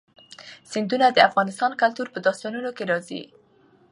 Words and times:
سیندونه 0.71 1.07
د 1.11 1.17
افغان 1.27 1.49
کلتور 1.81 2.07
په 2.11 2.19
داستانونو 2.25 2.69
کې 2.77 2.83
راځي. 2.91 3.21